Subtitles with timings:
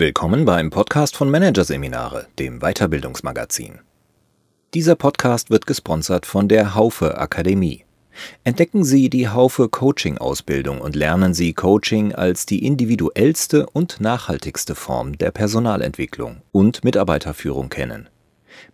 [0.00, 3.80] Willkommen beim Podcast von Managerseminare, dem Weiterbildungsmagazin.
[4.72, 7.84] Dieser Podcast wird gesponsert von der Haufe Akademie.
[8.44, 14.76] Entdecken Sie die Haufe Coaching Ausbildung und lernen Sie Coaching als die individuellste und nachhaltigste
[14.76, 18.08] Form der Personalentwicklung und Mitarbeiterführung kennen.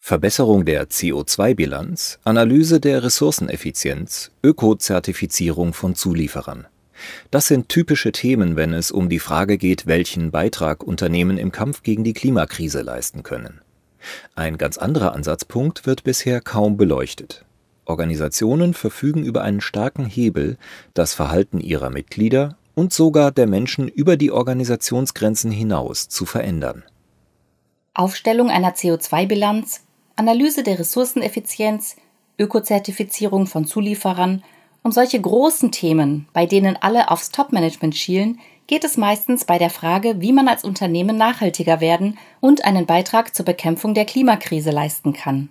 [0.06, 6.66] Verbesserung der CO2-Bilanz, Analyse der Ressourceneffizienz, Ökozertifizierung von Zulieferern.
[7.30, 11.82] Das sind typische Themen, wenn es um die Frage geht, welchen Beitrag Unternehmen im Kampf
[11.82, 13.62] gegen die Klimakrise leisten können.
[14.34, 17.46] Ein ganz anderer Ansatzpunkt wird bisher kaum beleuchtet.
[17.86, 20.58] Organisationen verfügen über einen starken Hebel,
[20.92, 26.82] das Verhalten ihrer Mitglieder und sogar der Menschen über die Organisationsgrenzen hinaus zu verändern.
[27.94, 29.83] Aufstellung einer CO2-Bilanz,
[30.16, 31.96] Analyse der Ressourceneffizienz,
[32.38, 34.44] Ökozertifizierung von Zulieferern,
[34.84, 39.70] um solche großen Themen, bei denen alle aufs Top-Management schielen, geht es meistens bei der
[39.70, 45.12] Frage, wie man als Unternehmen nachhaltiger werden und einen Beitrag zur Bekämpfung der Klimakrise leisten
[45.14, 45.50] kann.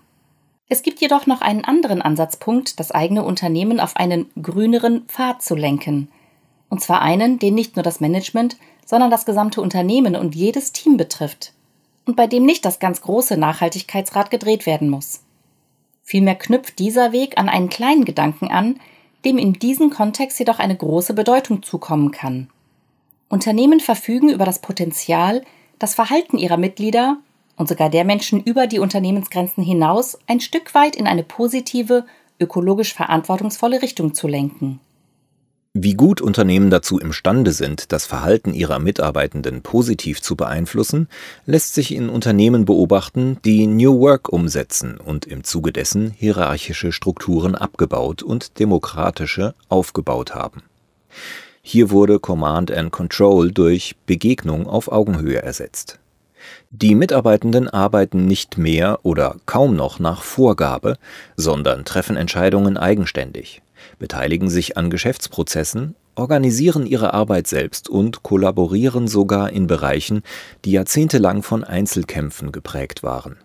[0.69, 5.56] Es gibt jedoch noch einen anderen Ansatzpunkt, das eigene Unternehmen auf einen grüneren Pfad zu
[5.56, 6.09] lenken.
[6.69, 10.95] Und zwar einen, den nicht nur das Management, sondern das gesamte Unternehmen und jedes Team
[10.95, 11.53] betrifft
[12.06, 15.22] und bei dem nicht das ganz große Nachhaltigkeitsrad gedreht werden muss.
[16.04, 18.80] Vielmehr knüpft dieser Weg an einen kleinen Gedanken an,
[19.23, 22.50] dem in diesem Kontext jedoch eine große Bedeutung zukommen kann.
[23.30, 25.44] Unternehmen verfügen über das Potenzial,
[25.80, 27.18] das Verhalten ihrer Mitglieder
[27.56, 32.06] und sogar der Menschen über die Unternehmensgrenzen hinaus ein Stück weit in eine positive,
[32.40, 34.80] ökologisch verantwortungsvolle Richtung zu lenken.
[35.76, 41.10] Wie gut Unternehmen dazu imstande sind, das Verhalten ihrer Mitarbeitenden positiv zu beeinflussen,
[41.48, 47.56] lässt sich in Unternehmen beobachten, die New Work umsetzen und im Zuge dessen hierarchische Strukturen
[47.56, 50.62] abgebaut und demokratische aufgebaut haben.
[51.64, 55.97] Hier wurde Command and Control durch Begegnung auf Augenhöhe ersetzt.
[56.70, 61.00] Die Mitarbeitenden arbeiten nicht mehr oder kaum noch nach Vorgabe,
[61.36, 63.64] sondern treffen Entscheidungen eigenständig
[64.00, 70.22] beteiligen sich an Geschäftsprozessen, organisieren ihre Arbeit selbst und kollaborieren sogar in Bereichen,
[70.66, 73.38] die jahrzehntelang von Einzelkämpfen geprägt waren.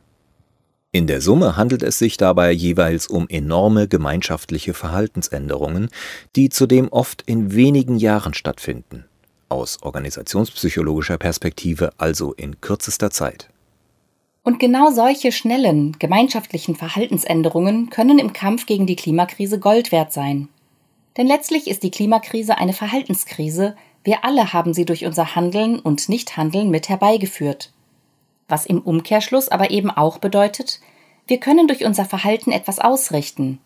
[0.91, 5.91] In der Summe handelt es sich dabei jeweils um enorme gemeinschaftliche Verhaltensänderungen,
[6.35, 9.05] die zudem oft in wenigen Jahren stattfinden,
[9.51, 13.51] aus organisationspsychologischer Perspektive also in kürzester Zeit.
[14.49, 20.49] Und genau solche schnellen, gemeinschaftlichen Verhaltensänderungen können im Kampf gegen die Klimakrise Gold wert sein.
[21.19, 26.09] Denn letztlich ist die Klimakrise eine Verhaltenskrise, wir alle haben sie durch unser Handeln und
[26.09, 27.75] Nichthandeln mit herbeigeführt.
[28.49, 30.81] Was im Umkehrschluss aber eben auch bedeutet,
[31.27, 33.59] wir können durch unser Verhalten etwas ausrichten.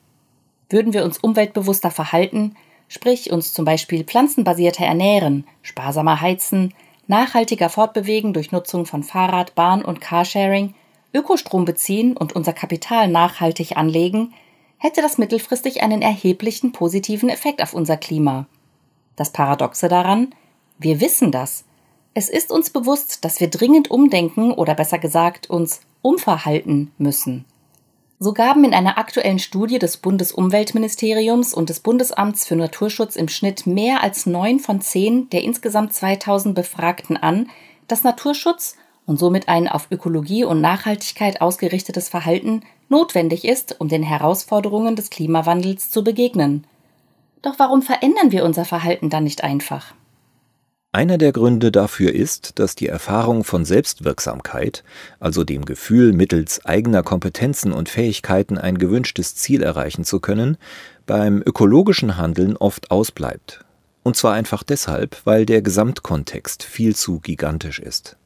[0.69, 2.56] Würden wir uns umweltbewusster verhalten,
[2.88, 6.75] sprich uns zum Beispiel pflanzenbasierter ernähren, sparsamer heizen,
[7.12, 10.74] nachhaltiger fortbewegen durch Nutzung von Fahrrad, Bahn und Carsharing,
[11.12, 14.32] Ökostrom beziehen und unser Kapital nachhaltig anlegen,
[14.78, 18.46] hätte das mittelfristig einen erheblichen positiven Effekt auf unser Klima.
[19.14, 20.34] Das Paradoxe daran,
[20.78, 21.64] wir wissen das.
[22.14, 27.44] Es ist uns bewusst, dass wir dringend umdenken oder besser gesagt uns umverhalten müssen.
[28.22, 33.66] So gaben in einer aktuellen Studie des Bundesumweltministeriums und des Bundesamts für Naturschutz im Schnitt
[33.66, 37.50] mehr als neun von zehn der insgesamt 2000 Befragten an,
[37.88, 44.05] dass Naturschutz und somit ein auf Ökologie und Nachhaltigkeit ausgerichtetes Verhalten notwendig ist, um den
[44.05, 46.65] Herausforderungen des Klimawandels zu begegnen.
[47.43, 49.94] Doch warum verändern wir unser Verhalten dann nicht einfach?
[50.94, 54.84] Einer der Gründe dafür ist, dass die Erfahrung von Selbstwirksamkeit,
[55.20, 60.58] also dem Gefühl, mittels eigener Kompetenzen und Fähigkeiten ein gewünschtes Ziel erreichen zu können,
[61.06, 63.65] beim ökologischen Handeln oft ausbleibt.
[64.03, 68.18] Und zwar einfach deshalb, weil der Gesamtkontext viel zu gigantisch ist.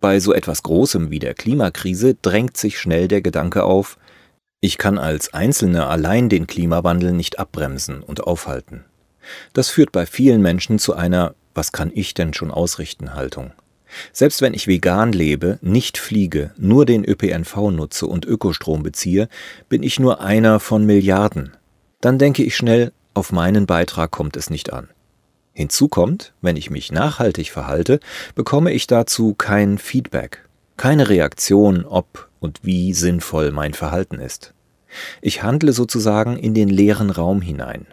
[0.00, 3.98] Bei so etwas Großem wie der Klimakrise drängt sich schnell der Gedanke auf,
[4.60, 8.84] ich kann als Einzelne allein den Klimawandel nicht abbremsen und aufhalten.
[9.52, 13.50] Das führt bei vielen Menschen zu einer was kann ich denn schon ausrichten Haltung.
[14.12, 19.28] Selbst wenn ich vegan lebe, nicht fliege, nur den ÖPNV nutze und Ökostrom beziehe,
[19.68, 21.56] bin ich nur einer von Milliarden.
[22.00, 24.88] Dann denke ich schnell, auf meinen Beitrag kommt es nicht an.
[25.52, 27.98] Hinzu kommt, wenn ich mich nachhaltig verhalte,
[28.36, 30.46] bekomme ich dazu kein Feedback,
[30.76, 34.54] keine Reaktion, ob und wie sinnvoll mein Verhalten ist.
[35.22, 37.88] Ich handle sozusagen in den leeren Raum hinein.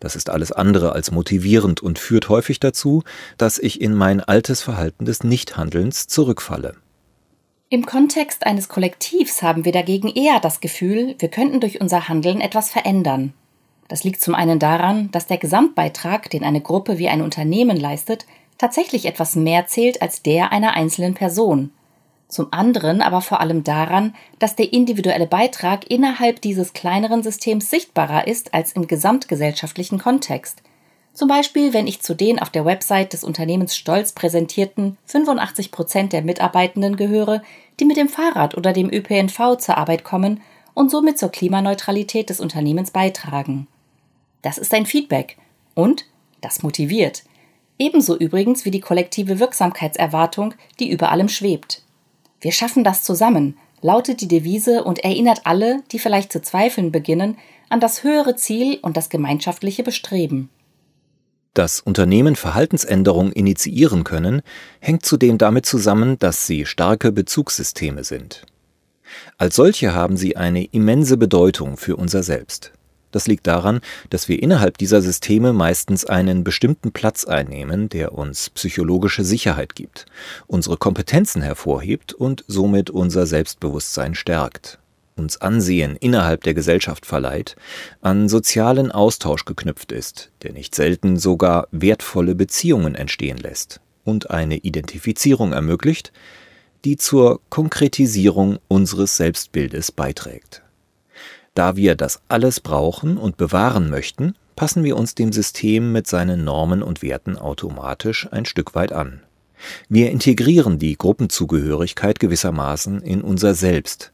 [0.00, 3.02] Das ist alles andere als motivierend und führt häufig dazu,
[3.38, 6.74] dass ich in mein altes Verhalten des Nichthandelns zurückfalle.
[7.68, 12.40] Im Kontext eines Kollektivs haben wir dagegen eher das Gefühl, wir könnten durch unser Handeln
[12.40, 13.32] etwas verändern.
[13.88, 18.26] Das liegt zum einen daran, dass der Gesamtbeitrag, den eine Gruppe wie ein Unternehmen leistet,
[18.58, 21.70] tatsächlich etwas mehr zählt als der einer einzelnen Person.
[22.28, 28.26] Zum anderen aber vor allem daran, dass der individuelle Beitrag innerhalb dieses kleineren Systems sichtbarer
[28.26, 30.62] ist als im gesamtgesellschaftlichen Kontext–
[31.16, 36.12] zum Beispiel, wenn ich zu den auf der Website des Unternehmens stolz präsentierten 85 Prozent
[36.12, 37.42] der Mitarbeitenden gehöre,
[37.80, 40.42] die mit dem Fahrrad oder dem ÖPNV zur Arbeit kommen
[40.74, 43.66] und somit zur Klimaneutralität des Unternehmens beitragen.
[44.42, 45.38] Das ist ein Feedback
[45.74, 46.04] und
[46.42, 47.22] das motiviert.
[47.78, 51.80] Ebenso übrigens wie die kollektive Wirksamkeitserwartung, die über allem schwebt.
[52.40, 57.38] Wir schaffen das zusammen, lautet die Devise und erinnert alle, die vielleicht zu zweifeln beginnen,
[57.68, 60.50] an das höhere Ziel und das gemeinschaftliche Bestreben.
[61.54, 64.42] Dass Unternehmen Verhaltensänderungen initiieren können,
[64.78, 68.44] hängt zudem damit zusammen, dass sie starke Bezugssysteme sind.
[69.38, 72.72] Als solche haben sie eine immense Bedeutung für unser Selbst.
[73.16, 73.80] Das liegt daran,
[74.10, 80.04] dass wir innerhalb dieser Systeme meistens einen bestimmten Platz einnehmen, der uns psychologische Sicherheit gibt,
[80.46, 84.78] unsere Kompetenzen hervorhebt und somit unser Selbstbewusstsein stärkt
[85.16, 87.56] uns Ansehen innerhalb der Gesellschaft verleiht,
[88.02, 94.56] an sozialen Austausch geknüpft ist, der nicht selten sogar wertvolle Beziehungen entstehen lässt und eine
[94.56, 96.12] Identifizierung ermöglicht,
[96.84, 100.65] die zur Konkretisierung unseres Selbstbildes beiträgt.
[101.56, 106.44] Da wir das alles brauchen und bewahren möchten, passen wir uns dem System mit seinen
[106.44, 109.22] Normen und Werten automatisch ein Stück weit an.
[109.88, 114.12] Wir integrieren die Gruppenzugehörigkeit gewissermaßen in unser Selbst,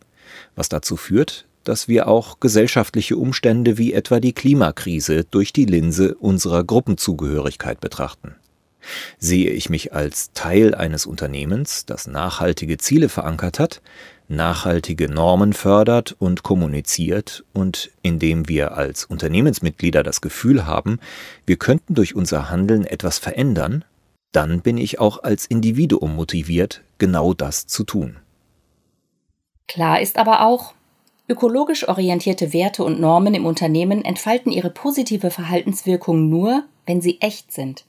[0.55, 6.15] was dazu führt, dass wir auch gesellschaftliche Umstände wie etwa die Klimakrise durch die Linse
[6.15, 8.37] unserer Gruppenzugehörigkeit betrachten.
[9.19, 13.81] Sehe ich mich als Teil eines Unternehmens, das nachhaltige Ziele verankert hat,
[14.33, 20.99] nachhaltige Normen fördert und kommuniziert und in dem wir als Unternehmensmitglieder das Gefühl haben,
[21.47, 23.85] wir könnten durch unser Handeln etwas verändern,
[24.33, 28.17] dann bin ich auch als Individuum motiviert, genau das zu tun.
[29.69, 30.75] Klar ist aber auch,
[31.29, 37.53] ökologisch orientierte Werte und Normen im Unternehmen entfalten ihre positive Verhaltenswirkung nur, wenn sie echt
[37.53, 37.85] sind.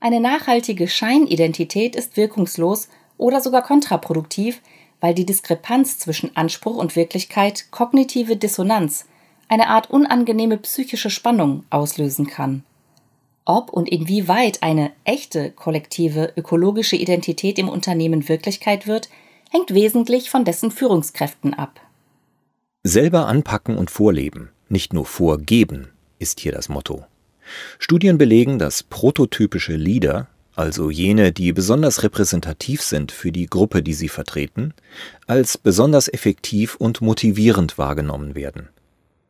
[0.00, 4.60] Eine nachhaltige Scheinidentität ist wirkungslos oder sogar kontraproduktiv,
[5.00, 9.06] weil die Diskrepanz zwischen Anspruch und Wirklichkeit kognitive Dissonanz,
[9.48, 12.64] eine Art unangenehme psychische Spannung auslösen kann.
[13.44, 19.10] Ob und inwieweit eine echte kollektive ökologische Identität im Unternehmen Wirklichkeit wird,
[19.50, 21.80] hängt wesentlich von dessen Führungskräften ab.
[22.82, 25.88] Selber anpacken und vorleben, nicht nur vorgeben,
[26.18, 27.04] ist hier das Motto.
[27.78, 33.94] Studien belegen, dass prototypische Leader, also jene, die besonders repräsentativ sind für die Gruppe, die
[33.94, 34.72] sie vertreten,
[35.26, 38.68] als besonders effektiv und motivierend wahrgenommen werden.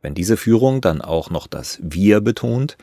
[0.03, 2.77] Wenn diese Führung dann auch noch das Wir betont,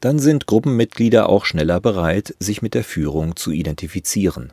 [0.00, 4.52] dann sind Gruppenmitglieder auch schneller bereit, sich mit der Führung zu identifizieren.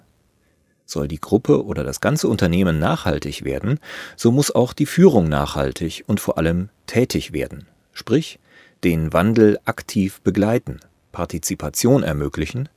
[0.87, 3.79] Soll die Gruppe oder das ganze Unternehmen nachhaltig werden,
[4.15, 8.39] so muss auch die Führung nachhaltig und vor allem tätig werden, sprich
[8.83, 10.79] den Wandel aktiv begleiten,
[11.11, 12.69] Partizipation ermöglichen,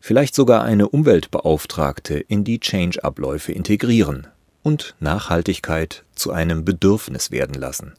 [0.00, 4.26] vielleicht sogar eine Umweltbeauftragte in die Change-Abläufe integrieren
[4.62, 7.94] und Nachhaltigkeit zu einem Bedürfnis werden lassen.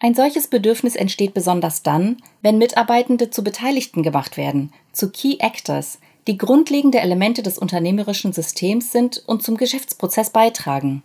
[0.00, 5.98] Ein solches Bedürfnis entsteht besonders dann, wenn Mitarbeitende zu Beteiligten gemacht werden, zu Key Actors,
[6.28, 11.02] die grundlegende Elemente des unternehmerischen Systems sind und zum Geschäftsprozess beitragen.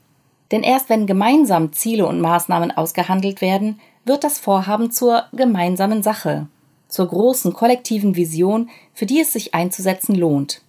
[0.51, 6.48] Denn erst wenn gemeinsam Ziele und Maßnahmen ausgehandelt werden, wird das Vorhaben zur gemeinsamen Sache,
[6.93, 10.62] zur großen kollektiven Vision, für die es sich einzusetzen lohnt.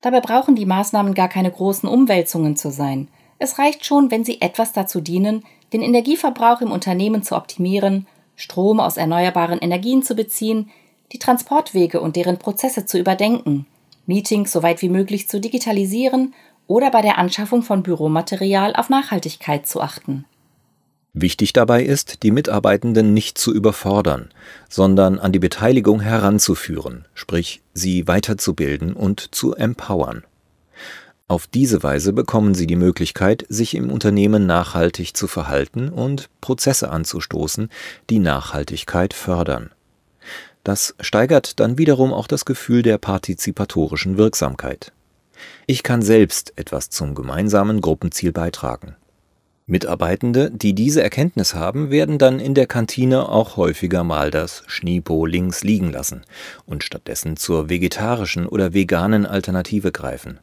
[0.00, 3.06] Dabei brauchen die Maßnahmen gar keine großen Umwälzungen zu sein.
[3.38, 8.80] Es reicht schon, wenn sie etwas dazu dienen, den Energieverbrauch im Unternehmen zu optimieren, Strom
[8.80, 10.68] aus erneuerbaren Energien zu beziehen,
[11.12, 13.66] die Transportwege und deren Prozesse zu überdenken,
[14.06, 16.34] Meetings so weit wie möglich zu digitalisieren
[16.66, 20.24] oder bei der Anschaffung von Büromaterial auf Nachhaltigkeit zu achten.
[21.14, 24.30] Wichtig dabei ist, die Mitarbeitenden nicht zu überfordern,
[24.70, 30.24] sondern an die Beteiligung heranzuführen, sprich sie weiterzubilden und zu empowern.
[31.28, 36.90] Auf diese Weise bekommen sie die Möglichkeit, sich im Unternehmen nachhaltig zu verhalten und Prozesse
[36.90, 37.68] anzustoßen,
[38.08, 39.70] die Nachhaltigkeit fördern.
[40.64, 44.92] Das steigert dann wiederum auch das Gefühl der partizipatorischen Wirksamkeit.
[45.66, 48.96] Ich kann selbst etwas zum gemeinsamen Gruppenziel beitragen.
[49.72, 55.24] Mitarbeitende, die diese Erkenntnis haben, werden dann in der Kantine auch häufiger mal das Schniepo
[55.24, 56.22] links liegen lassen
[56.66, 60.40] und stattdessen zur vegetarischen oder veganen Alternative greifen.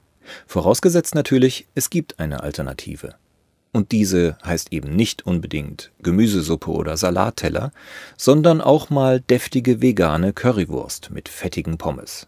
[0.48, 3.15] Vorausgesetzt natürlich, es gibt eine Alternative.
[3.71, 7.71] Und diese heißt eben nicht unbedingt Gemüsesuppe oder Salatteller,
[8.17, 12.25] sondern auch mal deftige vegane Currywurst mit fettigen Pommes.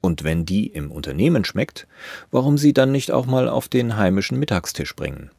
[0.00, 1.86] Und wenn die im Unternehmen schmeckt,
[2.32, 5.30] warum sie dann nicht auch mal auf den heimischen Mittagstisch bringen?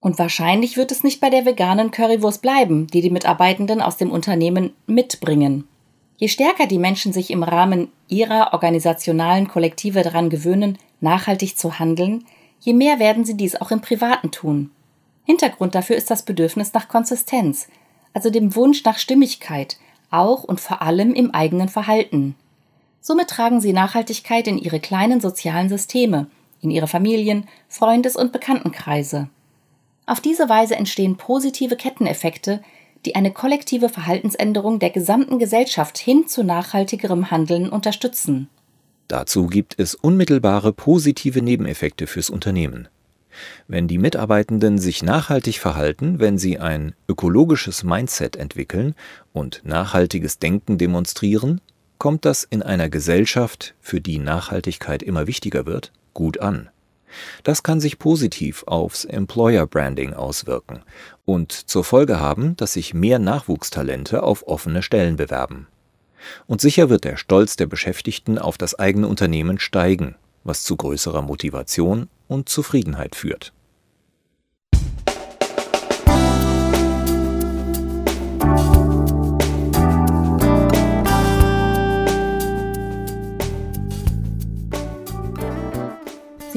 [0.00, 4.10] Und wahrscheinlich wird es nicht bei der veganen Currywurst bleiben, die die Mitarbeitenden aus dem
[4.10, 5.66] Unternehmen mitbringen.
[6.16, 12.24] Je stärker die Menschen sich im Rahmen ihrer organisationalen Kollektive daran gewöhnen, nachhaltig zu handeln,
[12.60, 14.70] je mehr werden sie dies auch im Privaten tun.
[15.24, 17.68] Hintergrund dafür ist das Bedürfnis nach Konsistenz,
[18.14, 19.78] also dem Wunsch nach Stimmigkeit,
[20.10, 22.34] auch und vor allem im eigenen Verhalten.
[23.00, 26.26] Somit tragen sie Nachhaltigkeit in ihre kleinen sozialen Systeme,
[26.60, 29.28] in ihre Familien, Freundes- und Bekanntenkreise.
[30.08, 32.62] Auf diese Weise entstehen positive Ketteneffekte,
[33.04, 38.48] die eine kollektive Verhaltensänderung der gesamten Gesellschaft hin zu nachhaltigerem Handeln unterstützen.
[39.08, 42.88] Dazu gibt es unmittelbare positive Nebeneffekte fürs Unternehmen.
[43.66, 48.94] Wenn die Mitarbeitenden sich nachhaltig verhalten, wenn sie ein ökologisches Mindset entwickeln
[49.34, 51.60] und nachhaltiges Denken demonstrieren,
[51.98, 56.70] kommt das in einer Gesellschaft, für die Nachhaltigkeit immer wichtiger wird, gut an.
[57.42, 60.82] Das kann sich positiv aufs Employer Branding auswirken
[61.24, 65.66] und zur Folge haben, dass sich mehr Nachwuchstalente auf offene Stellen bewerben.
[66.46, 71.22] Und sicher wird der Stolz der Beschäftigten auf das eigene Unternehmen steigen, was zu größerer
[71.22, 73.52] Motivation und Zufriedenheit führt.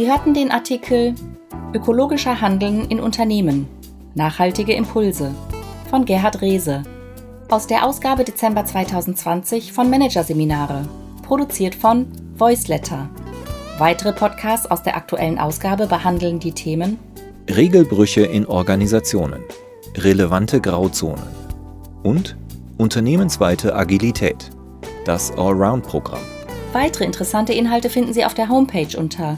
[0.02, 1.14] Sie hörten den Artikel
[1.76, 3.68] Ökologischer Handeln in Unternehmen.
[4.16, 5.32] Nachhaltige Impulse
[5.92, 6.82] von Gerhard Rehse
[7.52, 10.90] aus der Ausgabe Dezember 2020 von Managerseminare,
[11.22, 13.12] produziert von Voiceletter.
[13.78, 16.98] Weitere Podcasts aus der aktuellen Ausgabe behandeln die Themen
[17.48, 19.44] Regelbrüche in Organisationen,
[19.98, 21.28] relevante Grauzonen
[22.02, 22.36] und
[22.80, 24.50] unternehmensweite Agilität,
[25.06, 26.24] das Allround-Programm.
[26.74, 29.38] Weitere interessante Inhalte finden Sie auf der Homepage unter